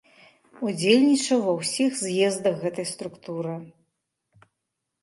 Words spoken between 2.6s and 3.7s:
гэтай структуры.